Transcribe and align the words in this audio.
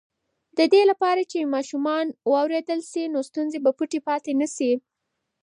د 0.57 0.59
دې 0.73 0.81
لپاره 0.91 1.21
چې 1.31 1.51
ماشومان 1.55 2.05
واورېدل 2.31 2.79
شي، 2.91 3.03
ستونزې 3.29 3.59
به 3.63 3.71
پټې 3.77 3.99
پاتې 4.07 4.31
نه 4.41 4.47
شي. 4.55 4.71